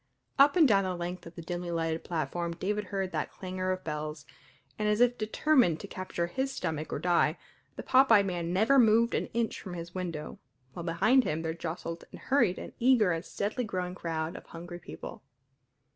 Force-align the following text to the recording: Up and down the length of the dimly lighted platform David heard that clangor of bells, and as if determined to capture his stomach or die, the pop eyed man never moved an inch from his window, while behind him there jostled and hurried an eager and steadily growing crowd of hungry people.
Up 0.39 0.55
and 0.55 0.67
down 0.67 0.83
the 0.83 0.95
length 0.95 1.27
of 1.27 1.35
the 1.35 1.43
dimly 1.43 1.69
lighted 1.69 2.03
platform 2.03 2.55
David 2.55 2.85
heard 2.85 3.11
that 3.11 3.29
clangor 3.29 3.71
of 3.71 3.83
bells, 3.83 4.25
and 4.79 4.89
as 4.89 4.99
if 4.99 5.15
determined 5.15 5.79
to 5.79 5.87
capture 5.87 6.25
his 6.25 6.51
stomach 6.51 6.91
or 6.91 6.97
die, 6.97 7.37
the 7.75 7.83
pop 7.83 8.11
eyed 8.11 8.25
man 8.25 8.51
never 8.51 8.79
moved 8.79 9.13
an 9.13 9.27
inch 9.27 9.61
from 9.61 9.75
his 9.75 9.93
window, 9.93 10.39
while 10.73 10.81
behind 10.85 11.23
him 11.23 11.43
there 11.43 11.53
jostled 11.53 12.03
and 12.11 12.19
hurried 12.19 12.57
an 12.57 12.73
eager 12.79 13.11
and 13.11 13.23
steadily 13.25 13.63
growing 13.63 13.93
crowd 13.93 14.35
of 14.35 14.47
hungry 14.47 14.79
people. 14.79 15.21